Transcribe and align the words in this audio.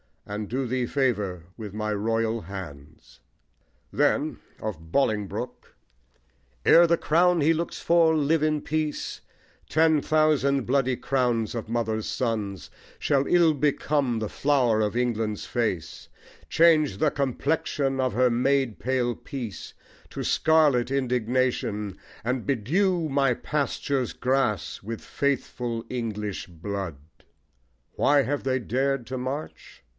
And 0.25 0.49
do 0.49 0.65
thee 0.65 0.85
favour 0.85 1.47
with 1.57 1.73
my 1.73 1.93
royal 1.93 2.41
hands. 2.41 3.19
Then 3.91 4.39
(of 4.59 4.91
Bolingbroke) 4.91 5.75
Ere 6.65 6.87
the 6.87 6.97
crown 6.97 7.41
he 7.41 7.53
looks 7.53 7.79
for 7.81 8.15
live 8.15 8.41
in 8.41 8.61
peace, 8.61 9.21
Ten 9.69 10.01
thousand 10.01 10.65
bloody 10.65 10.95
crowns 10.95 11.53
of 11.53 11.69
mothers' 11.69 12.07
sons 12.07 12.71
Shall 12.97 13.27
ill 13.27 13.53
become 13.53 14.19
the 14.19 14.29
flower 14.29 14.79
of 14.79 14.95
England's 14.95 15.45
face; 15.45 16.07
Change 16.49 16.97
the 16.97 17.11
complexion 17.11 17.99
of 17.99 18.13
her 18.13 18.29
maid 18.29 18.79
pale 18.79 19.13
peace 19.15 19.73
To 20.11 20.23
scarlet 20.23 20.89
indignation, 20.89 21.97
and 22.23 22.45
bedew 22.47 23.07
My 23.09 23.33
pastures' 23.33 24.13
grass 24.13 24.81
with 24.81 25.01
faithful 25.01 25.85
English 25.89 26.47
blood. 26.47 26.95
Why 27.93 28.23
have 28.23 28.43
they 28.43 28.57
dared 28.59 29.05
to 29.07 29.17
march? 29.17 29.83